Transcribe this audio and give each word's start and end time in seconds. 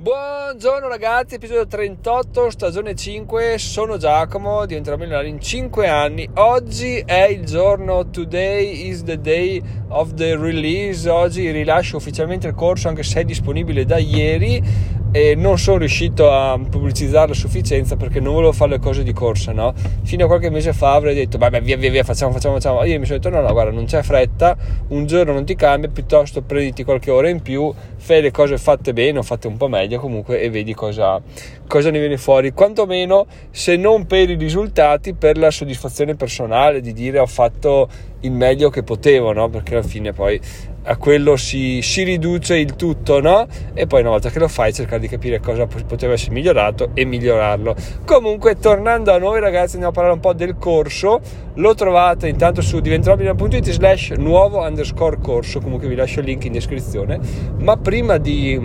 Buongiorno 0.00 0.88
ragazzi, 0.88 1.34
episodio 1.34 1.66
38, 1.66 2.48
stagione 2.48 2.94
5, 2.94 3.58
sono 3.58 3.98
Giacomo, 3.98 4.64
diventerò 4.64 4.96
milionario 4.96 5.28
in 5.28 5.38
5 5.38 5.88
anni. 5.88 6.26
Oggi 6.36 7.02
è 7.04 7.26
il 7.26 7.44
giorno, 7.44 8.08
today 8.08 8.88
is 8.88 9.02
the 9.02 9.20
day 9.20 9.62
of 9.88 10.14
the 10.14 10.36
release, 10.36 11.06
oggi 11.06 11.50
rilascio 11.50 11.98
ufficialmente 11.98 12.46
il 12.46 12.54
corso 12.54 12.88
anche 12.88 13.02
se 13.02 13.20
è 13.20 13.24
disponibile 13.24 13.84
da 13.84 13.98
ieri 13.98 14.62
e 15.12 15.34
non 15.34 15.58
sono 15.58 15.78
riuscito 15.78 16.30
a 16.30 16.58
pubblicizzarlo 16.58 17.32
a 17.32 17.36
sufficienza 17.36 17.96
perché 17.96 18.20
non 18.20 18.34
volevo 18.34 18.52
fare 18.52 18.72
le 18.72 18.78
cose 18.78 19.02
di 19.02 19.12
corsa, 19.12 19.52
no? 19.52 19.74
Fino 20.02 20.24
a 20.24 20.26
qualche 20.28 20.50
mese 20.50 20.72
fa 20.72 20.92
avrei 20.94 21.14
detto, 21.14 21.36
vabbè, 21.36 21.60
via, 21.60 21.76
via, 21.76 21.90
via, 21.90 22.04
facciamo, 22.04 22.32
facciamo, 22.32 22.54
facciamo. 22.54 22.84
Io 22.84 22.98
mi 22.98 23.06
sono 23.06 23.18
detto, 23.18 23.34
no, 23.34 23.40
no, 23.40 23.52
guarda, 23.52 23.72
non 23.72 23.86
c'è 23.86 24.02
fretta, 24.02 24.56
un 24.88 25.06
giorno 25.06 25.32
non 25.32 25.44
ti 25.44 25.56
cambia, 25.56 25.88
piuttosto 25.88 26.42
prenditi 26.42 26.84
qualche 26.84 27.10
ora 27.10 27.28
in 27.28 27.42
più, 27.42 27.72
fai 27.96 28.22
le 28.22 28.30
cose 28.30 28.56
fatte 28.56 28.92
bene 28.92 29.18
o 29.18 29.22
fatte 29.22 29.48
un 29.48 29.56
po' 29.56 29.68
meglio 29.68 29.98
comunque 29.98 30.40
e 30.40 30.48
vedi 30.48 30.74
cosa, 30.74 31.20
cosa 31.66 31.90
ne 31.90 31.98
viene 31.98 32.16
fuori. 32.16 32.52
Quantomeno, 32.52 33.26
se 33.50 33.76
non 33.76 34.06
per 34.06 34.30
i 34.30 34.36
risultati, 34.36 35.14
per 35.14 35.38
la 35.38 35.50
soddisfazione 35.50 36.14
personale 36.14 36.80
di 36.80 36.92
dire 36.92 37.18
ho 37.18 37.26
fatto 37.26 37.88
il 38.20 38.32
meglio 38.32 38.70
che 38.70 38.82
potevo, 38.82 39.32
no? 39.32 39.48
Perché 39.48 39.74
alla 39.74 39.82
fine 39.82 40.12
poi 40.12 40.40
a 40.82 40.96
quello 40.96 41.36
si, 41.36 41.82
si, 41.82 42.02
riduce 42.04 42.56
il 42.56 42.74
tutto, 42.76 43.20
no? 43.20 43.46
E 43.74 43.86
poi 43.86 44.00
una 44.00 44.10
volta 44.10 44.30
che 44.30 44.38
lo 44.38 44.48
fai 44.48 44.72
cercare 44.72 45.00
di 45.00 45.08
capire 45.08 45.38
cosa 45.40 45.66
poteva 45.66 46.14
essere 46.14 46.32
migliorato 46.32 46.90
e 46.94 47.04
migliorarlo. 47.04 47.74
Comunque, 48.04 48.58
tornando 48.58 49.12
a 49.12 49.18
noi 49.18 49.40
ragazzi, 49.40 49.74
andiamo 49.74 49.88
a 49.88 49.92
parlare 49.92 50.14
un 50.14 50.20
po' 50.20 50.32
del 50.32 50.56
corso. 50.56 51.20
Lo 51.54 51.74
trovate 51.74 52.28
intanto 52.28 52.62
su 52.62 52.80
diventerobile.it 52.80 53.70
slash 53.70 54.10
nuovo 54.12 54.60
underscore 54.62 55.18
corso, 55.20 55.60
comunque 55.60 55.88
vi 55.88 55.94
lascio 55.94 56.20
il 56.20 56.26
link 56.26 56.44
in 56.44 56.52
descrizione. 56.52 57.18
Ma 57.58 57.76
prima 57.76 58.16
di, 58.16 58.58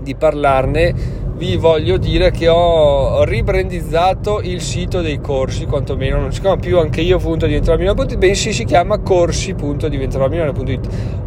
di 0.00 0.14
parlarne 0.14 1.21
vi 1.42 1.56
voglio 1.56 1.96
dire 1.96 2.30
che 2.30 2.46
ho 2.46 3.24
ribrandizzato 3.24 4.40
il 4.42 4.60
sito 4.60 5.00
dei 5.00 5.20
corsi, 5.20 5.66
quantomeno 5.66 6.20
non 6.20 6.32
si 6.32 6.40
chiama 6.40 6.54
più 6.54 6.78
anche 6.78 7.00
io 7.00 7.18
diventerò 7.48 7.76
bensì 8.16 8.52
si 8.52 8.62
chiama 8.62 8.98
corsi.diventerò 8.98 10.28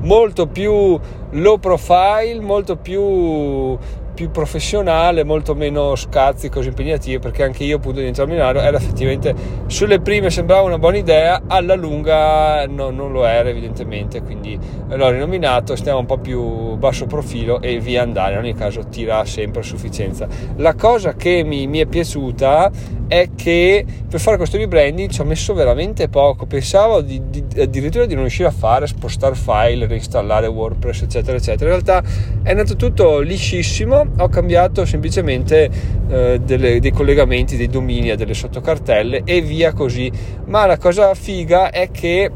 molto 0.03 0.47
più 0.47 0.97
low 1.31 1.57
profile, 1.57 2.39
molto 2.39 2.77
più 2.77 3.77
più 4.15 4.31
professionale, 4.31 5.23
molto 5.23 5.53
meno 5.53 5.95
scazzi, 5.95 6.49
cose 6.49 6.69
impegnative, 6.69 7.19
perché 7.19 7.43
anche 7.43 7.63
io 7.63 7.75
appunto 7.75 7.99
di 7.99 8.07
entrare 8.07 8.31
a 8.31 8.33
Milano 8.33 8.59
era 8.59 8.77
effettivamente 8.77 9.35
sulle 9.67 9.99
prime 9.99 10.31
sembrava 10.31 10.61
una 10.61 10.79
buona 10.79 10.97
idea, 10.97 11.43
alla 11.45 11.75
lunga 11.75 12.65
no, 12.65 12.89
non 12.89 13.11
lo 13.11 13.25
era 13.25 13.49
evidentemente, 13.49 14.21
quindi 14.21 14.57
l'ho 14.87 15.09
rinominato, 15.09 15.75
stiamo 15.75 15.99
un 15.99 16.05
po' 16.05 16.17
più 16.17 16.75
basso 16.75 17.05
profilo 17.05 17.61
e 17.61 17.79
via 17.79 18.01
andare, 18.01 18.33
in 18.33 18.39
ogni 18.39 18.53
caso 18.53 18.87
tira 18.87 19.23
sempre 19.25 19.59
a 19.59 19.63
sufficienza. 19.63 20.27
La 20.55 20.73
cosa 20.73 21.13
che 21.13 21.43
mi, 21.43 21.67
mi 21.67 21.79
è 21.79 21.85
piaciuta 21.85 22.71
è 23.07 23.29
che 23.35 23.85
per 24.09 24.19
fare 24.19 24.37
questo 24.37 24.57
rebranding 24.57 25.09
ci 25.09 25.21
ho 25.21 25.25
messo 25.25 25.53
veramente 25.53 26.07
poco, 26.07 26.45
pensavo 26.45 27.01
di, 27.01 27.21
di, 27.29 27.43
addirittura 27.59 28.05
di 28.05 28.13
non 28.13 28.23
riuscire 28.23 28.47
a 28.47 28.51
fare, 28.51 28.87
spostare 28.87 29.35
file, 29.35 29.85
reinstallare 29.85 30.47
WordPress 30.47 31.01
eccetera 31.01 31.37
eccetera, 31.37 31.73
in 31.73 31.81
realtà 31.81 32.03
è 32.41 32.49
andato 32.49 32.75
tutto 32.77 33.19
liscissimo 33.19 34.04
ho 34.17 34.27
cambiato 34.29 34.85
semplicemente 34.85 35.69
eh, 36.07 36.39
delle, 36.43 36.79
dei 36.79 36.91
collegamenti, 36.91 37.57
dei 37.57 37.67
domini 37.67 38.09
a 38.09 38.15
delle 38.15 38.33
sottocartelle 38.33 39.21
e 39.25 39.41
via 39.41 39.73
così. 39.73 40.11
Ma 40.45 40.65
la 40.65 40.77
cosa 40.77 41.13
figa 41.13 41.69
è 41.69 41.89
che 41.91 42.31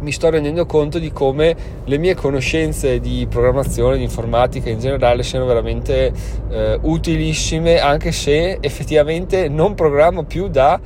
mi 0.00 0.12
sto 0.12 0.30
rendendo 0.30 0.64
conto 0.66 0.98
di 0.98 1.12
come 1.12 1.54
le 1.84 1.98
mie 1.98 2.14
conoscenze 2.14 3.00
di 3.00 3.26
programmazione, 3.28 3.96
di 3.96 4.02
informatica 4.02 4.70
in 4.70 4.80
generale 4.80 5.22
siano 5.22 5.44
veramente 5.44 6.12
eh, 6.50 6.78
utilissime, 6.82 7.78
anche 7.78 8.12
se 8.12 8.58
effettivamente 8.60 9.48
non 9.48 9.74
programmo 9.74 10.24
più 10.24 10.48
da, 10.48 10.80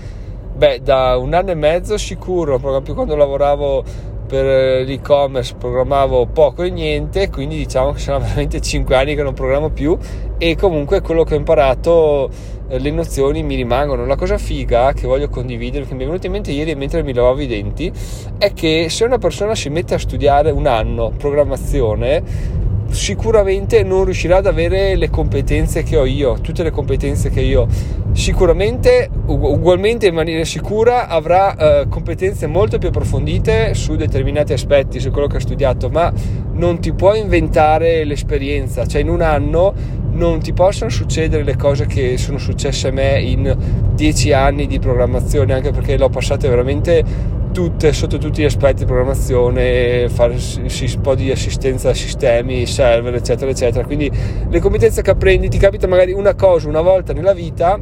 beh, 0.56 0.80
da 0.82 1.16
un 1.16 1.32
anno 1.32 1.52
e 1.52 1.54
mezzo 1.54 1.96
sicuro, 1.96 2.58
proprio 2.58 2.94
quando 2.94 3.14
lavoravo 3.14 4.12
per 4.26 4.44
eh, 4.44 4.84
l'e-commerce 4.84 5.54
programmavo 5.58 6.26
poco 6.26 6.62
e 6.62 6.70
niente, 6.70 7.30
quindi 7.30 7.56
diciamo 7.56 7.92
che 7.92 7.98
sono 7.98 8.18
veramente 8.20 8.60
5 8.60 8.96
anni 8.96 9.14
che 9.14 9.22
non 9.22 9.34
programmo 9.34 9.70
più 9.70 9.96
e 10.38 10.56
comunque 10.56 11.00
quello 11.00 11.24
che 11.24 11.34
ho 11.34 11.36
imparato, 11.36 12.28
eh, 12.68 12.78
le 12.78 12.90
nozioni 12.90 13.42
mi 13.42 13.54
rimangono. 13.54 14.06
La 14.06 14.16
cosa 14.16 14.38
figa 14.38 14.92
che 14.92 15.06
voglio 15.06 15.28
condividere, 15.28 15.86
che 15.86 15.94
mi 15.94 16.02
è 16.02 16.06
venuta 16.06 16.26
in 16.26 16.32
mente 16.32 16.50
ieri 16.50 16.74
mentre 16.74 17.02
mi 17.02 17.12
lavavo 17.12 17.40
i 17.40 17.46
denti, 17.46 17.92
è 18.38 18.52
che 18.52 18.88
se 18.88 19.04
una 19.04 19.18
persona 19.18 19.54
si 19.54 19.68
mette 19.68 19.94
a 19.94 19.98
studiare 19.98 20.50
un 20.50 20.66
anno 20.66 21.12
programmazione, 21.16 22.62
sicuramente 22.90 23.82
non 23.82 24.04
riuscirà 24.04 24.36
ad 24.36 24.46
avere 24.46 24.96
le 24.96 25.10
competenze 25.10 25.82
che 25.82 25.96
ho 25.96 26.04
io, 26.04 26.38
tutte 26.40 26.62
le 26.62 26.70
competenze 26.70 27.30
che 27.30 27.40
io 27.40 27.66
sicuramente 28.12 29.10
ugualmente 29.26 30.06
in 30.06 30.14
maniera 30.14 30.44
sicura 30.44 31.08
avrà 31.08 31.56
eh, 31.56 31.88
competenze 31.88 32.46
molto 32.46 32.78
più 32.78 32.88
approfondite 32.88 33.74
su 33.74 33.96
determinati 33.96 34.52
aspetti, 34.52 35.00
su 35.00 35.10
quello 35.10 35.26
che 35.26 35.38
ha 35.38 35.40
studiato, 35.40 35.88
ma 35.90 36.12
non 36.52 36.78
ti 36.78 36.92
puoi 36.92 37.20
inventare 37.20 38.04
l'esperienza, 38.04 38.86
cioè 38.86 39.00
in 39.00 39.08
un 39.08 39.20
anno 39.20 40.02
non 40.12 40.38
ti 40.38 40.52
possono 40.52 40.90
succedere 40.90 41.42
le 41.42 41.56
cose 41.56 41.86
che 41.86 42.16
sono 42.18 42.38
successe 42.38 42.88
a 42.88 42.92
me 42.92 43.20
in 43.20 43.56
dieci 43.94 44.32
anni 44.32 44.66
di 44.66 44.78
programmazione, 44.78 45.52
anche 45.52 45.72
perché 45.72 45.96
l'ho 45.96 46.08
passate 46.08 46.48
veramente 46.48 47.04
tutte, 47.54 47.92
sotto 47.92 48.18
tutti 48.18 48.42
gli 48.42 48.46
aspetti 48.46 48.80
di 48.80 48.84
programmazione, 48.84 50.08
fare 50.08 50.34
un 50.34 51.00
po' 51.00 51.14
di 51.14 51.30
assistenza 51.30 51.90
a 51.90 51.94
sistemi, 51.94 52.66
server, 52.66 53.14
eccetera, 53.14 53.48
eccetera. 53.48 53.86
Quindi 53.86 54.10
le 54.48 54.58
competenze 54.58 55.02
che 55.02 55.10
apprendi 55.10 55.48
ti 55.48 55.56
capita 55.56 55.86
magari 55.86 56.12
una 56.12 56.34
cosa 56.34 56.68
una 56.68 56.80
volta 56.80 57.12
nella 57.12 57.32
vita 57.32 57.78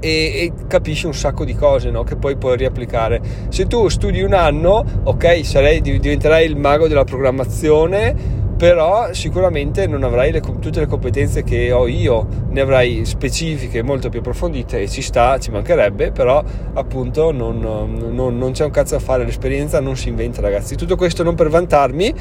e, 0.00 0.08
e, 0.08 0.52
capisci 0.66 1.04
un 1.04 1.12
sacco 1.12 1.44
di 1.44 1.54
cose 1.54 1.90
no? 1.90 2.04
che 2.04 2.16
poi 2.16 2.38
puoi 2.38 2.56
riapplicare. 2.56 3.20
Se 3.50 3.66
tu 3.66 3.88
studi 3.88 4.22
un 4.22 4.32
anno, 4.32 4.82
ok, 5.04 5.44
sarei, 5.44 5.82
diventerai 5.82 6.46
il 6.46 6.56
mago 6.56 6.88
della 6.88 7.04
programmazione 7.04 8.35
però 8.56 9.12
sicuramente 9.12 9.86
non 9.86 10.02
avrai 10.02 10.32
le, 10.32 10.40
tutte 10.40 10.80
le 10.80 10.86
competenze 10.86 11.42
che 11.44 11.72
ho 11.72 11.86
io, 11.86 12.26
ne 12.48 12.60
avrai 12.60 13.04
specifiche 13.04 13.82
molto 13.82 14.08
più 14.08 14.20
approfondite 14.20 14.80
e 14.80 14.88
ci 14.88 15.02
sta, 15.02 15.38
ci 15.38 15.50
mancherebbe, 15.50 16.10
però 16.10 16.42
appunto 16.74 17.32
non, 17.32 17.58
non, 17.58 18.38
non 18.38 18.52
c'è 18.52 18.64
un 18.64 18.70
cazzo 18.70 18.94
da 18.94 19.00
fare, 19.00 19.24
l'esperienza 19.24 19.80
non 19.80 19.96
si 19.96 20.08
inventa 20.08 20.40
ragazzi. 20.40 20.74
Tutto 20.74 20.96
questo 20.96 21.22
non 21.22 21.34
per 21.34 21.50
vantarmi, 21.50 22.14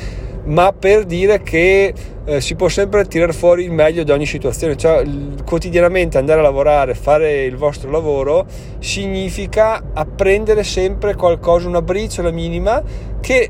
ma 0.45 0.73
per 0.73 1.05
dire 1.05 1.41
che 1.41 1.93
eh, 2.25 2.41
si 2.41 2.55
può 2.55 2.67
sempre 2.67 3.05
tirare 3.05 3.31
fuori 3.31 3.63
il 3.63 3.71
meglio 3.71 4.03
di 4.03 4.11
ogni 4.11 4.25
situazione, 4.25 4.75
cioè 4.75 5.05
quotidianamente 5.45 6.17
andare 6.17 6.39
a 6.39 6.43
lavorare, 6.43 6.95
fare 6.95 7.45
il 7.45 7.55
vostro 7.55 7.89
lavoro 7.89 8.45
significa 8.79 9.81
apprendere 9.93 10.63
sempre 10.63 11.15
qualcosa, 11.15 11.67
una 11.67 11.81
briciola 11.81 12.31
minima 12.31 12.81
che 13.25 13.49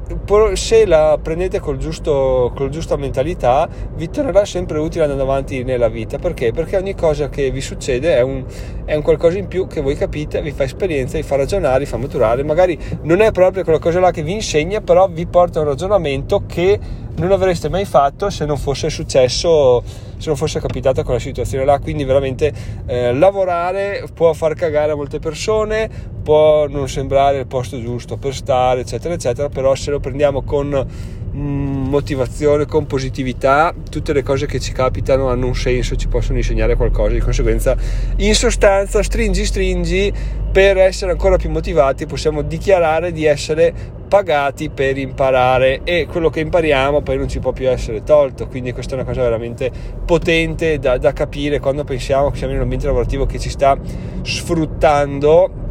se 0.53 0.85
la 0.85 1.19
prendete 1.21 1.59
col 1.59 1.75
giusto, 1.75 2.49
con 2.55 2.67
la 2.67 2.71
giusta 2.71 2.95
mentalità 2.95 3.67
vi 3.95 4.09
tornerà 4.09 4.45
sempre 4.45 4.79
utile 4.79 5.03
andando 5.03 5.23
avanti 5.23 5.65
nella 5.65 5.89
vita 5.89 6.17
perché? 6.17 6.53
Perché 6.53 6.77
ogni 6.77 6.95
cosa 6.95 7.27
che 7.27 7.51
vi 7.51 7.59
succede 7.59 8.15
è 8.15 8.21
un, 8.21 8.45
è 8.85 8.95
un 8.95 9.01
qualcosa 9.01 9.37
in 9.37 9.49
più 9.49 9.67
che 9.67 9.81
voi 9.81 9.97
capite, 9.97 10.41
vi 10.41 10.51
fa 10.51 10.63
esperienza, 10.63 11.17
vi 11.17 11.23
fa 11.23 11.35
ragionare, 11.35 11.79
vi 11.79 11.87
fa 11.87 11.97
maturare 11.97 12.41
magari 12.43 12.79
non 13.01 13.19
è 13.19 13.33
proprio 13.33 13.65
quella 13.65 13.79
cosa 13.79 13.99
là 13.99 14.11
che 14.11 14.23
vi 14.23 14.31
insegna 14.31 14.79
però 14.79 15.09
vi 15.09 15.25
porta 15.25 15.59
a 15.59 15.63
un 15.63 15.67
ragionamento 15.67 16.45
che 16.47 16.79
non 17.17 17.33
avreste 17.33 17.67
mai 17.67 17.83
fatto 17.83 18.29
se 18.29 18.45
non 18.45 18.57
fosse 18.57 18.89
successo, 18.89 19.83
se 20.25 20.29
non 20.29 20.37
fosse 20.37 20.59
capitata 20.59 21.03
quella 21.03 21.19
situazione 21.19 21.65
là. 21.65 21.79
Quindi 21.79 22.03
veramente 22.03 22.51
eh, 22.87 23.13
lavorare 23.13 24.05
può 24.13 24.33
far 24.33 24.55
cagare 24.55 24.91
a 24.91 24.95
molte 24.95 25.19
persone, 25.19 25.89
può 26.23 26.67
non 26.67 26.89
sembrare 26.89 27.39
il 27.39 27.47
posto 27.47 27.79
giusto 27.79 28.17
per 28.17 28.33
stare, 28.33 28.81
eccetera, 28.81 29.13
eccetera, 29.13 29.49
però 29.49 29.75
se 29.75 29.91
lo 29.91 29.99
prendiamo 29.99 30.41
con 30.41 30.87
motivazione, 31.35 32.65
con 32.65 32.85
positività, 32.85 33.73
tutte 33.89 34.13
le 34.13 34.23
cose 34.23 34.45
che 34.45 34.59
ci 34.59 34.71
capitano 34.71 35.29
hanno 35.29 35.47
un 35.47 35.55
senso, 35.55 35.95
ci 35.95 36.07
possono 36.07 36.37
insegnare 36.37 36.75
qualcosa. 36.75 37.13
Di 37.13 37.19
conseguenza, 37.19 37.75
in 38.17 38.33
sostanza, 38.33 39.03
stringi, 39.03 39.45
stringi, 39.45 40.13
per 40.55 40.77
essere 40.77 41.11
ancora 41.11 41.35
più 41.35 41.49
motivati 41.49 42.05
possiamo 42.05 42.41
dichiarare 42.41 43.11
di 43.11 43.25
essere 43.25 43.73
pagati 44.07 44.69
per 44.69 44.97
imparare 44.97 45.81
e 45.83 46.07
quello 46.09 46.29
che 46.29 46.39
impariamo 46.39 47.01
poi 47.01 47.17
non 47.17 47.27
ci 47.27 47.39
può 47.39 47.51
più 47.51 47.69
essere 47.69 48.03
tolto 48.03 48.47
quindi 48.47 48.71
questa 48.71 48.93
è 48.93 48.95
una 48.95 49.03
cosa 49.03 49.21
veramente 49.21 49.69
potente 50.05 50.79
da, 50.79 50.97
da 50.97 51.11
capire 51.11 51.59
quando 51.59 51.83
pensiamo 51.83 52.31
che 52.31 52.37
siamo 52.37 52.53
in 52.53 52.59
un 52.59 52.63
ambiente 52.63 52.85
lavorativo 52.85 53.25
che 53.25 53.37
ci 53.37 53.49
sta 53.49 53.77
sfruttando 54.21 55.64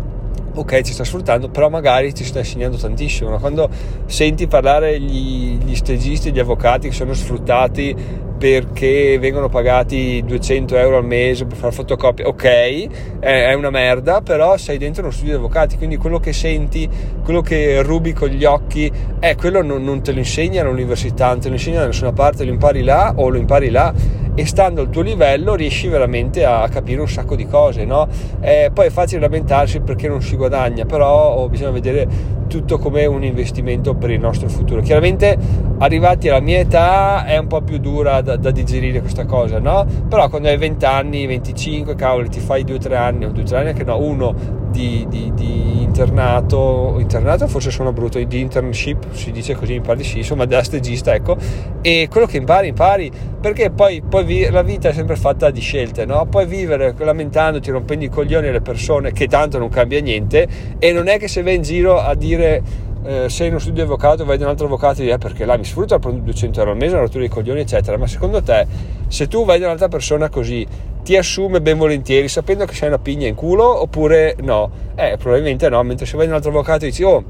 ok 0.54 0.80
ci 0.82 0.92
sta 0.92 1.04
sfruttando 1.04 1.48
però 1.48 1.68
magari 1.68 2.14
ci 2.14 2.24
sta 2.24 2.38
insegnando 2.38 2.76
tantissimo. 2.76 3.38
Quando 3.38 3.68
senti 4.06 4.46
parlare 4.46 5.00
gli, 5.00 5.58
gli 5.58 5.74
stagisti 5.74 6.32
gli 6.32 6.38
avvocati 6.38 6.88
che 6.88 6.94
sono 6.94 7.14
sfruttati 7.14 7.94
perché 8.44 9.18
vengono 9.18 9.48
pagati 9.48 10.22
200 10.22 10.76
euro 10.76 10.98
al 10.98 11.04
mese 11.06 11.46
per 11.46 11.56
fare 11.56 11.72
fotocopie, 11.72 12.26
ok, 12.26 13.18
è, 13.18 13.54
una 13.54 13.70
merda, 13.70 14.20
però 14.20 14.58
sei 14.58 14.76
dentro 14.76 15.02
uno 15.02 15.12
studio 15.12 15.32
di 15.32 15.38
avvocati, 15.38 15.78
quindi 15.78 15.96
quello 15.96 16.20
che 16.20 16.34
senti, 16.34 16.86
quello 17.24 17.40
che 17.40 17.80
rubi 17.80 18.12
con 18.12 18.28
gli 18.28 18.44
occhi, 18.44 18.92
eh, 19.18 19.34
quello 19.34 19.62
non, 19.62 19.82
non 19.82 20.02
te 20.02 20.12
lo 20.12 20.18
insegna 20.18 20.60
all'università, 20.60 21.28
non 21.28 21.40
te 21.40 21.48
lo 21.48 21.54
insegna 21.54 21.80
da 21.80 21.86
nessuna 21.86 22.12
parte, 22.12 22.44
lo 22.44 22.50
impari 22.50 22.82
là 22.82 23.14
o 23.16 23.30
lo 23.30 23.38
impari 23.38 23.70
là 23.70 23.94
e 24.34 24.46
stando 24.46 24.82
al 24.82 24.90
tuo 24.90 25.00
livello 25.00 25.54
riesci 25.54 25.88
veramente 25.88 26.44
a 26.44 26.68
capire 26.68 27.00
un 27.00 27.08
sacco 27.08 27.36
di 27.36 27.46
cose, 27.46 27.86
no? 27.86 28.08
Eh, 28.40 28.70
poi 28.74 28.88
è 28.88 28.90
facile 28.90 29.20
lamentarsi 29.20 29.80
perché 29.80 30.06
non 30.06 30.20
si 30.20 30.36
guadagna, 30.36 30.84
però 30.84 31.34
oh, 31.36 31.48
bisogna 31.48 31.70
vedere 31.70 32.06
tutto 32.54 32.78
come 32.78 33.04
un 33.04 33.24
investimento 33.24 33.94
per 33.94 34.10
il 34.10 34.20
nostro 34.20 34.48
futuro. 34.48 34.80
Chiaramente 34.80 35.36
arrivati 35.78 36.28
alla 36.28 36.38
mia 36.38 36.60
età 36.60 37.24
è 37.24 37.36
un 37.36 37.48
po' 37.48 37.62
più 37.62 37.78
dura 37.78 38.20
da, 38.20 38.36
da 38.36 38.52
digerire 38.52 39.00
questa 39.00 39.24
cosa, 39.24 39.58
no? 39.58 39.84
Però 40.08 40.28
quando 40.28 40.46
hai 40.46 40.56
20 40.56 40.84
anni, 40.84 41.26
25, 41.26 41.96
cavoli, 41.96 42.28
ti 42.28 42.38
fai 42.38 42.64
2-3 42.64 42.94
anni, 42.94 43.24
o 43.24 43.30
2-3 43.30 43.54
anni 43.56 43.72
che 43.72 43.82
no, 43.82 43.98
uno 43.98 44.62
di, 44.70 45.04
di, 45.08 45.32
di, 45.34 45.82
internato, 45.82 46.96
internato 46.98 47.48
forse 47.48 47.72
sono 47.72 47.92
brutto, 47.92 48.22
di 48.22 48.40
internship, 48.40 49.12
si 49.12 49.32
dice 49.32 49.56
così, 49.56 49.80
di 49.96 50.04
sì, 50.04 50.18
insomma 50.18 50.44
da 50.44 50.62
stagista, 50.62 51.12
ecco, 51.12 51.36
e 51.80 52.06
quello 52.08 52.26
che 52.26 52.36
impari, 52.36 52.68
impari, 52.68 53.10
perché 53.44 53.68
poi, 53.68 54.00
poi 54.00 54.24
vi, 54.24 54.48
la 54.48 54.62
vita 54.62 54.88
è 54.88 54.94
sempre 54.94 55.16
fatta 55.16 55.50
di 55.50 55.60
scelte, 55.60 56.06
no? 56.06 56.24
Puoi 56.24 56.46
vivere 56.46 56.94
lamentandoti, 56.96 57.70
rompendo 57.70 58.06
i 58.06 58.08
coglioni 58.08 58.48
alle 58.48 58.62
persone, 58.62 59.12
che 59.12 59.28
tanto 59.28 59.58
non 59.58 59.68
cambia 59.68 60.00
niente, 60.00 60.48
e 60.78 60.92
non 60.92 61.08
è 61.08 61.18
che 61.18 61.28
se 61.28 61.42
vai 61.42 61.56
in 61.56 61.60
giro 61.60 62.00
a 62.00 62.14
dire 62.14 62.62
eh, 63.04 63.28
sei 63.28 63.48
in 63.48 63.52
uno 63.52 63.60
studio 63.60 63.84
di 63.84 63.90
avvocato 63.90 64.24
vai 64.24 64.38
da 64.38 64.44
un 64.44 64.50
altro 64.52 64.64
avvocato 64.64 65.02
e 65.02 65.04
dici 65.04 65.14
eh, 65.14 65.18
perché 65.18 65.44
là 65.44 65.58
mi 65.58 65.64
sfrutta 65.64 65.98
prendo 65.98 66.22
200 66.22 66.58
euro 66.58 66.70
al 66.70 66.78
mese, 66.78 66.94
una 66.94 67.02
rottura 67.02 67.22
di 67.22 67.28
coglioni 67.28 67.60
eccetera 67.60 67.98
ma 67.98 68.06
secondo 68.06 68.42
te 68.42 68.66
se 69.08 69.28
tu 69.28 69.44
vai 69.44 69.58
da 69.58 69.66
un'altra 69.66 69.88
persona 69.88 70.30
così 70.30 70.66
ti 71.02 71.14
assume 71.14 71.60
ben 71.60 71.76
volentieri 71.76 72.28
sapendo 72.28 72.64
che 72.64 72.72
sei 72.72 72.88
una 72.88 72.98
pigna 72.98 73.26
in 73.26 73.34
culo 73.34 73.82
oppure 73.82 74.36
no? 74.40 74.70
Eh, 74.94 75.18
probabilmente 75.18 75.68
no, 75.68 75.82
mentre 75.82 76.06
se 76.06 76.16
vai 76.16 76.24
da 76.24 76.30
un 76.30 76.36
altro 76.38 76.50
avvocato 76.50 76.86
e 76.86 76.88
dici 76.88 77.02
oh 77.02 77.22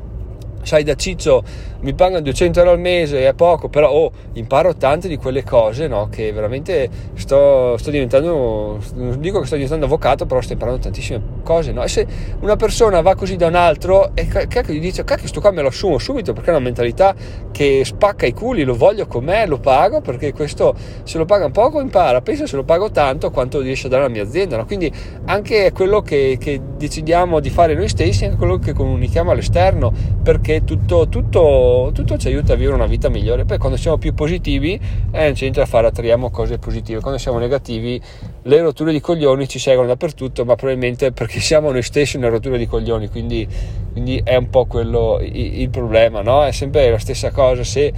sai 0.64 0.82
da 0.82 0.94
ciccio 0.94 1.42
mi 1.84 1.92
pagano 1.94 2.22
200 2.22 2.58
euro 2.58 2.72
al 2.72 2.80
mese 2.80 3.26
è 3.26 3.34
poco 3.34 3.68
però 3.68 3.90
oh, 3.90 4.10
imparo 4.32 4.74
tante 4.74 5.06
di 5.06 5.16
quelle 5.16 5.44
cose 5.44 5.86
no? 5.86 6.08
che 6.10 6.32
veramente 6.32 6.88
sto, 7.14 7.76
sto, 7.76 7.90
diventando 7.90 8.80
non 8.94 9.20
dico 9.20 9.40
che 9.40 9.46
sto 9.46 9.54
diventando 9.54 9.84
avvocato 9.84 10.24
però 10.24 10.40
sto 10.40 10.54
imparando 10.54 10.80
tantissime 10.80 11.22
cose 11.42 11.72
no? 11.72 11.82
e 11.82 11.88
se 11.88 12.06
una 12.40 12.56
persona 12.56 13.02
va 13.02 13.14
così 13.14 13.36
da 13.36 13.48
un 13.48 13.54
altro 13.54 14.12
e 14.14 14.26
cacchio 14.26 14.72
gli 14.72 14.80
dice 14.80 15.04
cacchio 15.04 15.28
sto 15.28 15.40
qua 15.40 15.50
me 15.50 15.60
lo 15.60 15.68
assumo 15.68 15.98
subito 15.98 16.32
perché 16.32 16.48
è 16.48 16.54
una 16.54 16.62
mentalità 16.62 17.14
che 17.52 17.82
spacca 17.84 18.24
i 18.24 18.32
culi 18.32 18.64
lo 18.64 18.74
voglio 18.74 19.06
con 19.06 19.24
me 19.24 19.46
lo 19.46 19.58
pago 19.58 20.00
perché 20.00 20.32
questo 20.32 20.74
se 21.02 21.18
lo 21.18 21.26
paga 21.26 21.44
un 21.44 21.52
poco 21.52 21.80
impara 21.80 22.22
pensa 22.22 22.46
se 22.46 22.56
lo 22.56 22.64
pago 22.64 22.90
tanto 22.90 23.30
quanto 23.30 23.60
riesce 23.60 23.86
a 23.86 23.90
dare 23.90 24.04
alla 24.04 24.12
mia 24.12 24.22
azienda 24.22 24.56
no? 24.56 24.64
quindi 24.64 24.90
anche 25.26 25.70
quello 25.72 26.00
che, 26.00 26.38
che 26.40 26.60
decidiamo 26.76 27.40
di 27.40 27.50
fare 27.50 27.74
noi 27.74 27.88
stessi 27.88 28.24
anche 28.24 28.36
quello 28.38 28.58
che 28.58 28.72
comunichiamo 28.72 29.30
all'esterno 29.30 29.92
perché 30.22 30.53
perché 30.54 30.64
tutto, 30.64 31.08
tutto, 31.08 31.90
tutto, 31.92 32.16
ci 32.16 32.28
aiuta 32.28 32.52
a 32.52 32.56
vivere 32.56 32.76
una 32.76 32.86
vita 32.86 33.08
migliore. 33.08 33.44
Poi 33.44 33.58
quando 33.58 33.76
siamo 33.76 33.98
più 33.98 34.14
positivi 34.14 34.74
eh, 34.74 35.32
c'è 35.32 35.40
niente 35.40 35.60
da 35.60 35.66
fare, 35.66 35.88
attraiamo 35.88 36.30
cose 36.30 36.58
positive. 36.58 37.00
Quando 37.00 37.18
siamo 37.18 37.38
negativi 37.38 38.00
le 38.42 38.60
rotture 38.60 38.92
di 38.92 39.00
coglioni 39.00 39.48
ci 39.48 39.58
seguono 39.58 39.88
dappertutto, 39.88 40.44
ma 40.44 40.54
probabilmente 40.54 41.12
perché 41.12 41.40
siamo 41.40 41.70
noi 41.70 41.82
stessi 41.82 42.16
una 42.16 42.28
rottura 42.28 42.56
di 42.56 42.66
coglioni, 42.66 43.08
quindi, 43.08 43.46
quindi 43.92 44.20
è 44.22 44.36
un 44.36 44.50
po' 44.50 44.66
quello 44.66 45.18
il, 45.20 45.60
il 45.62 45.70
problema, 45.70 46.22
no? 46.22 46.44
È 46.44 46.52
sempre 46.52 46.90
la 46.90 46.98
stessa 46.98 47.30
cosa. 47.30 47.64
Se 47.64 47.92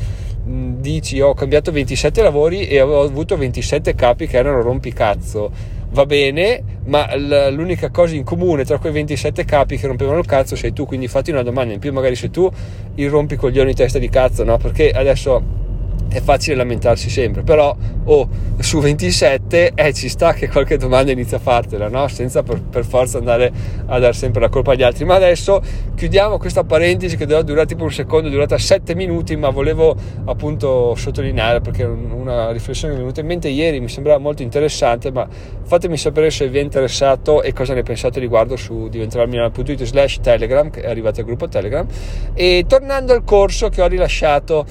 dici 0.47 1.20
ho 1.20 1.35
cambiato 1.35 1.73
27 1.73 2.23
lavori 2.23 2.69
e 2.69 2.81
ho 2.81 3.02
avuto 3.02 3.37
27 3.37 3.97
capi 3.97 4.29
che 4.29 4.37
erano 4.37 4.62
rompicazzo 4.62 5.75
va 5.91 6.06
bene, 6.06 6.62
ma 6.87 7.15
l'unica 7.17 7.91
cosa 7.91 8.15
in 8.15 8.25
comune 8.25 8.65
tra 8.65 8.79
quei 8.79 8.93
27 8.93 9.44
capi 9.44 9.77
che 9.77 9.87
rompevano 9.87 10.19
il 10.19 10.27
cazzo 10.27 10.56
sei 10.56 10.73
tu, 10.73 10.87
quindi 10.87 11.09
fatti 11.09 11.31
una 11.31 11.43
domanda 11.43 11.73
in 11.73 11.81
più, 11.81 11.93
magari 11.93 12.17
sei 12.17 12.31
tu 12.31 12.50
il 12.97 13.09
rompicoglioni 13.09 13.75
testa 13.75 13.99
di 13.99 14.09
cazzo, 14.09 14.44
no? 14.44 14.56
Perché 14.59 14.91
adesso 14.91 15.65
è 16.08 16.20
facile 16.20 16.56
lamentarsi 16.56 17.11
sempre, 17.11 17.43
però 17.43 17.75
oh, 18.05 18.29
su 18.58 18.79
27 18.79 19.73
eh, 19.75 19.93
ci 19.93 20.08
sta 20.08 20.32
che 20.32 20.49
qualche 20.49 20.76
domanda 20.76 21.12
inizia 21.12 21.37
a 21.37 21.41
fartela, 21.41 21.88
no? 21.88 22.08
senza 22.08 22.43
per, 22.43 22.62
per, 22.62 22.85
forza 22.85 23.19
andare 23.19 23.53
a 23.87 23.99
dare 23.99 24.12
sempre 24.12 24.41
la 24.41 24.49
colpa 24.49 24.73
agli 24.73 24.82
altri. 24.82 25.05
Ma 25.05 25.17
adesso 25.17 25.61
chiudiamo 25.94 26.38
questa 26.38 26.64
parentesi 26.64 27.17
che 27.17 27.25
doveva 27.25 27.43
durare 27.43 27.67
tipo 27.67 27.85
un 27.85 27.93
secondo, 27.93 28.29
è 28.29 28.31
durata 28.31 28.56
7 28.56 28.94
minuti, 28.94 29.37
ma 29.37 29.50
volevo 29.50 29.94
appunto 30.25 30.94
sottolineare 30.94 31.61
perché 31.61 31.85
una 31.85 32.50
riflessione 32.50 32.94
che 32.94 33.00
mi 33.00 33.05
è 33.05 33.12
venuta 33.12 33.20
in 33.20 33.26
mente 33.26 33.49
ieri, 33.49 33.81
mi 33.81 33.88
sembrava 33.88 34.19
molto 34.19 34.43
interessante, 34.43 35.11
ma 35.11 35.26
fatemi 35.64 35.97
sapere 35.97 36.31
se 36.31 36.49
vi 36.49 36.59
è 36.59 36.62
interessato 36.62 37.43
e 37.43 37.52
cosa 37.52 37.75
ne 37.75 37.82
pensate 37.82 38.20
riguardo 38.20 38.56
su 38.56 38.88
diventarmilano.it 38.88 39.82
slash 39.85 40.20
telegram, 40.20 40.70
che 40.70 40.82
è 40.82 40.88
arrivato 40.88 41.20
al 41.20 41.26
gruppo 41.26 41.49
telegram. 41.49 41.87
E 42.35 42.64
tornando 42.67 43.12
al 43.12 43.25
corso 43.25 43.69
che 43.69 43.82
ho 43.82 43.87
rilasciato 43.87 44.64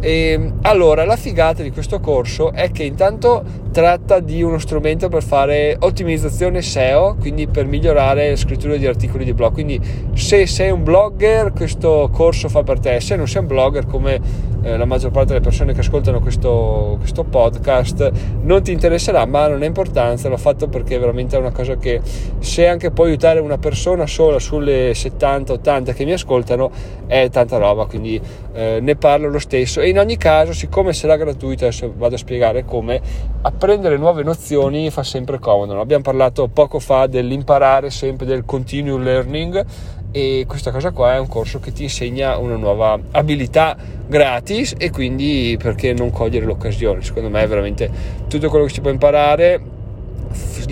e, 0.00 0.30
ehm, 0.30 0.58
allora, 0.62 1.04
la 1.04 1.16
figata 1.16 1.62
di 1.62 1.70
questo 1.70 2.00
corso 2.00 2.52
è 2.52 2.70
che 2.70 2.84
intanto 2.84 3.44
tratta 3.70 4.18
di 4.18 4.42
uno 4.42 4.58
strumento 4.58 5.08
per 5.08 5.22
fare 5.22 5.76
ottimizzazione 5.78 6.62
SEO, 6.62 7.16
quindi 7.20 7.46
per 7.46 7.66
migliorare 7.66 8.30
la 8.30 8.36
scrittura 8.36 8.76
di 8.76 8.86
articoli 8.86 9.24
di 9.24 9.34
blog. 9.34 9.52
Quindi 9.52 9.80
se 10.14 10.46
sei 10.46 10.70
un 10.70 10.82
blogger, 10.82 11.52
questo 11.52 12.08
corso 12.12 12.48
fa 12.48 12.62
per 12.62 12.80
te. 12.80 13.00
Se 13.00 13.14
non 13.14 13.28
sei 13.28 13.42
un 13.42 13.48
blogger 13.48 13.86
come 13.86 14.20
eh, 14.62 14.76
la 14.76 14.84
maggior 14.84 15.10
parte 15.10 15.28
delle 15.28 15.40
persone 15.40 15.72
che 15.72 15.80
ascoltano 15.80 16.20
questo, 16.20 16.96
questo, 16.98 17.24
podcast, 17.24 18.10
non 18.42 18.62
ti 18.62 18.72
interesserà, 18.72 19.24
ma 19.26 19.48
non 19.48 19.62
ha 19.62 19.64
importanza, 19.64 20.28
l'ho 20.28 20.36
fatto 20.36 20.68
perché 20.68 20.98
veramente 20.98 21.36
è 21.36 21.38
una 21.38 21.52
cosa 21.52 21.76
che 21.76 22.00
se 22.38 22.66
anche 22.66 22.90
può 22.90 23.04
aiutare 23.04 23.40
una 23.40 23.58
persona 23.58 24.06
sola 24.06 24.38
sulle 24.38 24.92
70-80 24.92 25.94
che 25.94 26.04
mi 26.04 26.12
ascoltano, 26.12 26.70
è 27.06 27.28
tanta 27.30 27.56
roba, 27.56 27.86
quindi 27.86 28.20
eh, 28.52 28.78
ne 28.80 28.96
parlo 28.96 29.28
lo 29.28 29.38
stesso. 29.38 29.80
E 29.80 29.88
in 29.88 29.98
ogni 29.98 30.16
caso, 30.16 30.52
siccome 30.52 30.92
sarà 30.92 31.16
gratuito, 31.16 31.64
adesso 31.64 31.92
vado 31.96 32.14
a 32.14 32.18
spiegare 32.18 32.64
come, 32.64 33.00
apprendere 33.42 33.96
nuove 33.96 34.22
nozioni 34.22 34.90
fa 34.90 35.02
sempre 35.02 35.38
comodo. 35.38 35.74
No? 35.74 35.80
Abbiamo 35.80 36.02
parlato 36.02 36.48
poco 36.48 36.78
fa 36.78 37.06
dell'imparare 37.06 37.90
sempre 37.90 38.26
del 38.26 38.44
continuous 38.44 39.02
learning 39.02 39.64
e 40.12 40.44
questa 40.46 40.70
cosa 40.70 40.90
qua 40.90 41.14
è 41.14 41.18
un 41.18 41.28
corso 41.28 41.60
che 41.60 41.72
ti 41.72 41.84
insegna 41.84 42.36
una 42.36 42.56
nuova 42.56 42.98
abilità 43.12 43.76
gratis 44.06 44.74
e 44.76 44.90
quindi 44.90 45.56
perché 45.60 45.92
non 45.92 46.10
cogliere 46.10 46.46
l'occasione? 46.46 47.02
Secondo 47.02 47.30
me 47.30 47.42
è 47.42 47.46
veramente 47.46 47.90
tutto 48.28 48.48
quello 48.48 48.64
che 48.64 48.72
si 48.72 48.80
può 48.80 48.90
imparare 48.90 49.69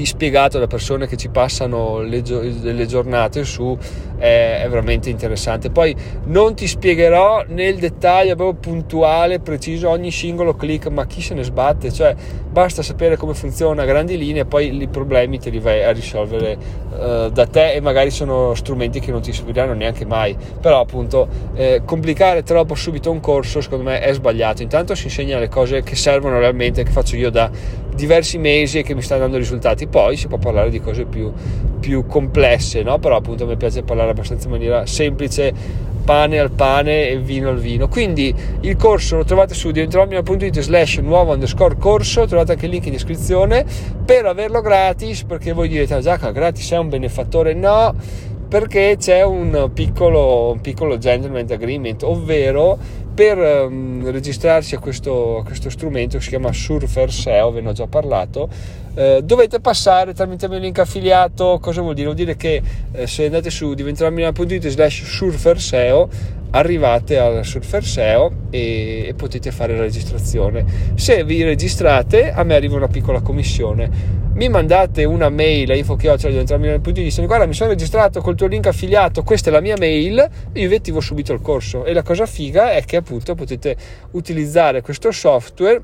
spiegato 0.05 0.59
da 0.59 0.67
persone 0.67 1.07
che 1.07 1.17
ci 1.17 1.29
passano 1.29 2.01
le, 2.01 2.23
le 2.23 2.87
giornate 2.87 3.45
su 3.45 3.77
è, 4.17 4.61
è, 4.63 4.69
veramente 4.69 5.11
interessante. 5.11 5.71
Poi 5.71 5.95
non 6.25 6.55
ti 6.55 6.67
spiegherò 6.67 7.45
nel 7.49 7.79
dettaglio 7.79 8.35
proprio 8.35 8.61
puntuale 8.61 9.39
preciso 9.41 9.89
ogni 9.89 10.11
singolo 10.11 10.55
click 10.55 10.89
ma 10.89 11.07
chi 11.07 11.21
se 11.21 11.35
ne 11.35 11.43
sbatte? 11.43 11.93
Cioè 11.93 12.15
basta 12.51 12.83
sapere 12.83 13.17
come 13.17 13.35
funziona 13.35 13.83
a 13.83 13.85
grandi 13.85 14.17
linee 14.17 14.45
poi 14.45 14.83
i 14.83 14.89
problemi 14.89 15.39
te 15.39 15.51
li 15.51 15.61
vai 15.61 15.85
a 15.85 15.93
risolvere 15.93 16.57
uh, 16.91 17.31
da 17.31 17.47
te 17.47 17.75
e 17.75 17.81
magari 17.81 18.11
sono 18.11 18.55
strumenti 18.55 19.01
che 19.01 19.11
non 19.11 19.21
ti 19.21 19.33
serviranno 19.33 19.75
neanche 19.75 20.05
mai. 20.05 20.37
Però 20.61 20.81
appunto 20.81 21.29
eh, 21.55 21.83
complicare 21.85 22.43
troppo 22.43 22.75
subito 22.75 23.11
un 23.11 23.21
corso 23.21 23.61
secondo 23.61 23.85
me 23.85 24.01
è 24.01 24.13
sbagliato. 24.13 24.63
Intanto 24.63 24.95
si 24.95 25.05
insegna 25.05 25.39
le 25.39 25.49
cose 25.49 25.83
che 25.83 25.95
servono 25.95 26.39
realmente 26.39 26.83
che 26.83 26.91
faccio 26.91 27.17
io 27.17 27.31
da 27.31 27.51
diversi 27.99 28.39
mesi 28.39 28.79
e 28.79 28.83
che 28.83 28.95
mi 28.95 29.03
stanno 29.03 29.23
dando 29.23 29.37
risultati. 29.37 29.89
Poi 29.89 30.17
si 30.17 30.29
può 30.29 30.39
parlare 30.39 30.71
di 30.71 30.81
cose 30.81 31.05
più, 31.05 31.33
più 31.81 32.07
complesse, 32.07 32.83
no? 32.83 32.99
però 32.99 33.17
appunto 33.17 33.45
mi 33.45 33.57
piace 33.57 33.83
parlare 33.83 34.11
abbastanza 34.11 34.47
in 34.47 34.53
maniera 34.53 34.87
semplice, 34.87 35.53
pane 36.05 36.39
al 36.39 36.53
pane 36.53 37.09
e 37.09 37.19
vino 37.19 37.49
al 37.49 37.59
vino. 37.59 37.89
Quindi 37.89 38.33
il 38.61 38.77
corso 38.77 39.17
lo 39.17 39.25
trovate 39.25 39.53
su 39.53 39.73
diventeromia.it 39.73 40.61
slash 40.61 40.99
nuovo 40.99 41.33
underscore 41.33 41.77
corso, 41.77 42.25
trovate 42.27 42.53
anche 42.53 42.67
il 42.67 42.71
link 42.71 42.87
in 42.87 42.93
descrizione 42.93 43.67
per 44.05 44.25
averlo 44.25 44.61
gratis, 44.61 45.25
perché 45.25 45.53
voi 45.53 45.69
direte, 45.69 45.95
ah 45.95 46.01
Giacomo, 46.01 46.31
gratis 46.31 46.71
è 46.71 46.79
un 46.79 46.89
benefattore? 46.89 47.53
No, 47.53 47.95
perché 48.49 48.97
c'è 48.99 49.23
un 49.23 49.71
piccolo, 49.75 50.53
un 50.53 50.61
piccolo 50.61 50.97
gentleman 50.97 51.47
agreement, 51.51 52.03
ovvero 52.03 52.79
per 53.15 53.37
um, 53.37 54.11
registrarsi 54.11 54.77
a 54.77 54.79
questo, 54.79 55.39
a 55.39 55.45
questo, 55.45 55.71
strumento 55.71 56.17
che 56.17 56.23
si 56.23 56.29
chiama 56.31 56.53
Surfer 56.53 57.13
SEO, 57.13 57.51
ve 57.51 57.61
ne 57.61 57.71
ho 57.71 57.73
già 57.73 57.89
parlato, 57.89 58.49
eh, 58.95 59.21
dovete 59.25 59.61
passare 59.61 60.15
tramite 60.15 60.45
il 60.47 60.53
mio 60.53 60.61
link 60.61 60.79
affiliato. 60.79 61.59
Cosa 61.61 61.83
vuol 61.83 61.95
dire? 61.95 62.07
Vuol 62.07 62.17
dire 62.17 62.37
che 62.37 62.63
eh, 62.93 63.07
se 63.07 63.27
andate 63.27 63.51
su 63.51 63.75
diventeromilano.it 63.75 64.69
slash 64.69 65.03
Surfer 65.03 65.61
SEO 65.61 66.09
arrivate 66.51 67.19
al 67.19 67.45
Surfer 67.45 67.85
SEO 67.85 68.33
e, 68.51 69.07
e 69.09 69.15
potete 69.15 69.51
fare 69.51 69.75
la 69.75 69.83
registrazione. 69.83 70.65
Se 70.95 71.25
vi 71.25 71.43
registrate, 71.43 72.31
a 72.31 72.45
me 72.45 72.55
arriva 72.55 72.77
una 72.77 72.89
piccola 72.89 73.21
commissione 73.21 74.27
mi 74.39 74.49
mandate 74.49 75.03
una 75.03 75.29
mail 75.31 75.73
a 75.73 75.75
dicendo 77.03 77.27
guarda 77.27 77.45
mi 77.45 77.55
sono 77.55 77.71
registrato 77.71 78.21
col 78.21 78.37
tuo 78.37 78.47
link 78.47 78.67
affiliato 78.67 79.25
questa 79.25 79.51
è 79.51 79.53
la 79.53 79.61
mia 79.61 79.75
mail 79.77 80.29
io 80.53 80.69
vi 80.69 80.75
attivo 80.77 81.01
subito 81.01 81.33
il 81.33 81.41
corso 81.41 81.85
e 81.85 81.93
la 81.93 82.03
cosa 82.03 82.25
figa 82.25 82.71
è 82.71 82.85
che 82.85 82.97
appunto 82.97 83.35
potete 83.35 83.77
utilizzare 84.13 84.81
questo 84.81 85.11
software 85.11 85.83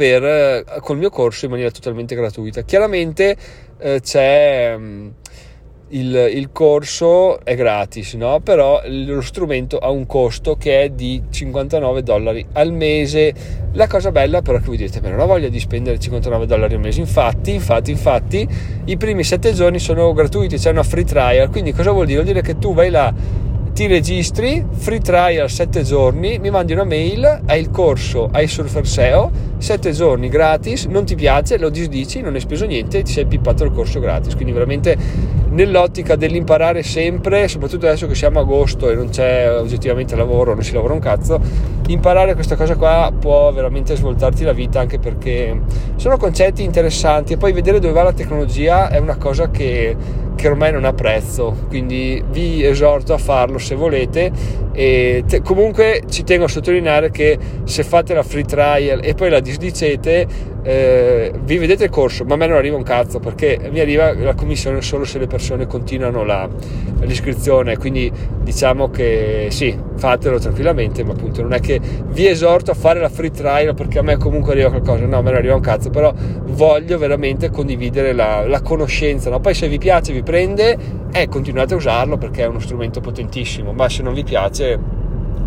per, 0.00 0.24
eh, 0.24 0.64
col 0.80 0.96
mio 0.96 1.10
corso 1.10 1.44
in 1.44 1.50
maniera 1.50 1.70
totalmente 1.70 2.14
gratuita. 2.14 2.62
Chiaramente 2.62 3.36
eh, 3.78 4.00
c'è... 4.00 4.78
Il, 5.92 6.14
il, 6.32 6.50
corso 6.52 7.44
è 7.44 7.56
gratis, 7.56 8.14
no? 8.14 8.38
però 8.40 8.80
lo 8.86 9.20
strumento 9.20 9.78
ha 9.78 9.90
un 9.90 10.06
costo 10.06 10.54
che 10.54 10.82
è 10.82 10.90
di 10.90 11.24
59 11.28 12.02
dollari 12.04 12.46
al 12.52 12.72
mese. 12.72 13.34
La 13.72 13.88
cosa 13.88 14.12
bella 14.12 14.40
però 14.40 14.58
è 14.58 14.60
che 14.60 14.66
voi 14.66 14.76
dite, 14.76 15.00
ma 15.00 15.08
non 15.08 15.18
ho 15.18 15.26
voglia 15.26 15.48
di 15.48 15.58
spendere 15.58 15.98
59 15.98 16.46
dollari 16.46 16.74
al 16.74 16.80
mese. 16.80 17.00
Infatti, 17.00 17.52
infatti, 17.52 17.90
infatti, 17.90 18.48
i 18.84 18.96
primi 18.96 19.24
7 19.24 19.52
giorni 19.52 19.80
sono 19.80 20.12
gratuiti, 20.12 20.58
c'è 20.58 20.70
una 20.70 20.84
free 20.84 21.04
trial. 21.04 21.50
Quindi 21.50 21.72
cosa 21.72 21.90
vuol 21.90 22.06
dire? 22.06 22.22
Vuol 22.22 22.32
dire 22.32 22.42
che 22.42 22.56
tu 22.58 22.72
vai 22.72 22.90
là 22.90 23.12
ti 23.72 23.86
registri, 23.86 24.64
free 24.70 25.00
trial 25.00 25.48
7 25.48 25.82
giorni, 25.82 26.38
mi 26.38 26.50
mandi 26.50 26.72
una 26.72 26.84
mail, 26.84 27.42
hai 27.46 27.60
il 27.60 27.70
corso, 27.70 28.28
hai 28.32 28.46
Surfer 28.46 28.86
SEO, 28.86 29.30
7 29.58 29.92
giorni 29.92 30.28
gratis, 30.28 30.84
non 30.86 31.04
ti 31.04 31.14
piace, 31.14 31.58
lo 31.58 31.70
disdici, 31.70 32.20
non 32.20 32.34
hai 32.34 32.40
speso 32.40 32.66
niente 32.66 32.98
e 32.98 33.02
ti 33.02 33.12
sei 33.12 33.26
pippato 33.26 33.64
il 33.64 33.72
corso 33.72 34.00
gratis. 34.00 34.34
Quindi 34.34 34.52
veramente 34.52 34.96
nell'ottica 35.50 36.16
dell'imparare 36.16 36.82
sempre, 36.82 37.48
soprattutto 37.48 37.86
adesso 37.86 38.06
che 38.06 38.14
siamo 38.14 38.38
a 38.38 38.42
agosto 38.42 38.90
e 38.90 38.94
non 38.94 39.08
c'è 39.08 39.50
oggettivamente 39.50 40.16
lavoro, 40.16 40.54
non 40.54 40.62
si 40.62 40.72
lavora 40.72 40.94
un 40.94 41.00
cazzo, 41.00 41.40
imparare 41.88 42.34
questa 42.34 42.56
cosa 42.56 42.76
qua 42.76 43.12
può 43.18 43.52
veramente 43.52 43.96
svoltarti 43.96 44.44
la 44.44 44.52
vita 44.52 44.80
anche 44.80 44.98
perché 44.98 45.60
sono 45.96 46.16
concetti 46.16 46.62
interessanti 46.62 47.32
e 47.32 47.36
poi 47.36 47.52
vedere 47.52 47.80
dove 47.80 47.92
va 47.92 48.02
la 48.02 48.12
tecnologia 48.12 48.88
è 48.88 48.98
una 48.98 49.16
cosa 49.16 49.50
che 49.50 49.96
che 50.40 50.48
ormai 50.48 50.72
non 50.72 50.86
ha 50.86 50.94
prezzo, 50.94 51.54
quindi 51.68 52.22
vi 52.30 52.64
esorto 52.64 53.12
a 53.12 53.18
farlo 53.18 53.58
se 53.58 53.74
volete 53.74 54.32
e 54.72 55.24
te, 55.26 55.42
comunque 55.42 56.02
ci 56.08 56.22
tengo 56.22 56.44
a 56.44 56.48
sottolineare 56.48 57.10
che 57.10 57.38
se 57.64 57.82
fate 57.82 58.14
la 58.14 58.22
free 58.22 58.44
trial 58.44 59.00
e 59.02 59.14
poi 59.14 59.30
la 59.30 59.40
disdicete 59.40 60.26
eh, 60.62 61.32
vi 61.42 61.58
vedete 61.58 61.84
il 61.84 61.90
corso, 61.90 62.24
ma 62.24 62.34
a 62.34 62.36
me 62.36 62.46
non 62.46 62.56
arriva 62.56 62.76
un 62.76 62.82
cazzo 62.82 63.18
perché 63.18 63.58
mi 63.70 63.80
arriva 63.80 64.12
la 64.14 64.34
commissione 64.34 64.82
solo 64.82 65.04
se 65.04 65.18
le 65.18 65.26
persone 65.26 65.66
continuano 65.66 66.24
la, 66.24 66.48
l'iscrizione, 67.00 67.78
quindi 67.78 68.12
diciamo 68.42 68.90
che 68.90 69.48
sì, 69.50 69.76
fatelo 69.96 70.38
tranquillamente, 70.38 71.02
ma 71.02 71.12
appunto 71.12 71.42
non 71.42 71.54
è 71.54 71.60
che 71.60 71.80
vi 72.08 72.26
esorto 72.26 72.70
a 72.70 72.74
fare 72.74 73.00
la 73.00 73.08
free 73.08 73.30
trial 73.30 73.74
perché 73.74 73.98
a 73.98 74.02
me 74.02 74.16
comunque 74.16 74.52
arriva 74.52 74.68
qualcosa, 74.68 75.06
no, 75.06 75.18
a 75.18 75.22
me 75.22 75.30
non 75.30 75.38
arriva 75.38 75.54
un 75.54 75.60
cazzo, 75.60 75.90
però 75.90 76.12
voglio 76.14 76.98
veramente 76.98 77.50
condividere 77.50 78.12
la, 78.12 78.46
la 78.46 78.60
conoscenza, 78.60 79.30
no? 79.30 79.40
poi 79.40 79.54
se 79.54 79.66
vi 79.68 79.78
piace, 79.78 80.12
vi 80.12 80.22
prende, 80.22 80.76
eh, 81.12 81.28
continuate 81.28 81.74
a 81.74 81.76
usarlo 81.76 82.16
perché 82.16 82.42
è 82.42 82.46
uno 82.46 82.60
strumento 82.60 83.00
potentissimo, 83.00 83.72
ma 83.72 83.88
se 83.88 84.02
non 84.02 84.14
vi 84.14 84.24
piace 84.24 84.78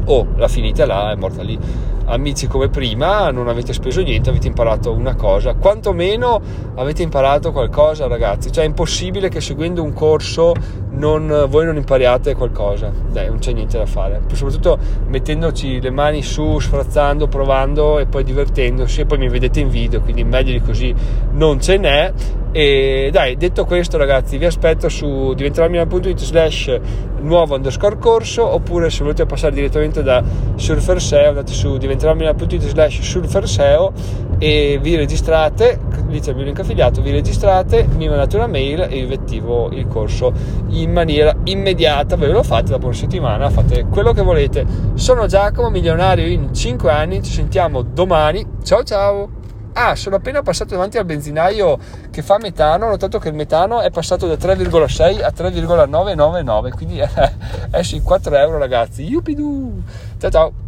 oh, 0.06 0.28
la 0.36 0.48
finita 0.48 0.86
là, 0.86 1.12
è 1.12 1.16
morta 1.16 1.42
lì. 1.42 1.58
Amici 2.06 2.48
come 2.48 2.68
prima, 2.68 3.32
non 3.32 3.48
avete 3.48 3.72
speso 3.72 4.02
niente, 4.02 4.30
avete 4.30 4.48
imparato 4.48 4.92
una 4.92 5.16
cosa, 5.16 5.54
quantomeno 5.54 6.42
avete 6.76 7.02
imparato 7.02 7.54
qualcosa, 7.54 8.08
ragazzi. 8.08 8.52
Cioè, 8.52 8.66
è 8.66 8.68
impossibile 8.68 9.30
che 9.30 9.40
seguendo 9.40 9.82
un 9.82 9.94
corso 9.94 10.54
non, 10.92 11.46
voi 11.48 11.66
non 11.66 11.78
impariate 11.78 12.36
qualcosa. 12.36 12.92
Dai, 13.10 13.28
non 13.28 13.40
c'è 13.40 13.54
niente 13.54 13.78
da 13.78 13.86
fare. 13.86 14.22
Soprattutto 14.34 14.78
mettendoci 15.08 15.80
le 15.80 15.92
mani 15.92 16.22
su, 16.22 16.60
sfrazzando, 16.60 17.28
provando 17.28 18.00
e 18.00 18.06
poi 18.06 18.24
divertendosi. 18.24 19.02
E 19.02 19.06
poi 19.06 19.18
mi 19.18 19.30
vedete 19.30 19.62
in 19.62 19.70
video, 19.70 20.02
quindi 20.02 20.26
meglio 20.26 20.52
di 20.52 20.62
così 20.62 20.94
non 21.32 21.62
ce 21.62 21.78
n'è. 21.78 22.14
E 22.52 23.10
dai, 23.12 23.36
detto 23.36 23.66
questo, 23.66 23.98
ragazzi, 23.98 24.38
vi 24.38 24.46
aspetto 24.46 24.88
su 24.90 25.34
diventeralmina.it 25.34 26.20
slash 26.20 26.80
nuovo 27.22 27.56
underscore 27.56 27.98
corso 27.98 28.46
oppure 28.46 28.90
se 28.90 29.02
volete 29.02 29.26
passare 29.26 29.56
direttamente 29.56 29.93
da 30.02 30.24
Surfer 30.56 31.02
SEO 31.02 31.30
andate 31.30 31.54
su 31.54 31.78
diventeralmina.it 31.78 32.62
slash 32.62 33.02
Surfer 33.02 33.48
SEO 33.48 33.92
e 34.40 34.80
vi 34.82 34.96
registrate, 34.96 35.80
lì 36.08 36.20
c'è 36.20 36.32
il 36.32 36.36
mio 36.36 36.46
link 36.46 36.60
affiliato, 36.60 37.02
vi 37.02 37.12
registrate, 37.12 37.88
mi 37.96 38.08
mandate 38.08 38.36
una 38.36 38.48
mail 38.48 38.88
e 38.90 39.06
vi 39.06 39.14
attivo 39.14 39.70
il 39.72 39.88
corso 39.88 40.34
in 40.70 40.92
maniera 40.92 41.34
immediata, 41.46 42.16
voi 42.16 42.32
lo 42.32 42.44
fate 42.44 42.72
dopo 42.72 42.88
una 42.88 42.96
settimana, 42.96 43.50
fate 43.50 43.86
quello 43.90 44.12
che 44.12 44.22
volete. 44.22 44.66
Sono 44.96 45.28
Giacomo, 45.28 45.70
milionario 45.70 46.28
in 46.28 46.54
5 46.54 46.92
anni, 46.92 47.24
ci 47.24 47.32
sentiamo 47.32 47.82
domani, 47.84 48.46
ciao 48.64 48.84
ciao! 48.84 49.43
Ah, 49.74 49.96
sono 49.96 50.18
appena 50.18 50.42
passato 50.44 50.72
davanti 50.72 50.98
al 50.98 51.06
benzinaio 51.06 51.80
che 52.12 52.22
fa 52.22 52.38
metano, 52.38 52.86
ho 52.86 52.90
notato 52.90 53.18
che 53.18 53.30
il 53.30 53.34
metano 53.34 53.82
è 53.82 53.90
passato 53.90 54.28
da 54.28 54.36
3,6 54.36 55.24
a 55.24 55.32
3,999, 55.32 56.72
quindi 56.72 57.00
è 57.72 57.82
sui 57.82 58.02
4 58.02 58.36
euro 58.38 58.58
ragazzi. 58.60 59.04
Yupidu! 59.04 59.82
Ciao 60.20 60.30
ciao! 60.30 60.63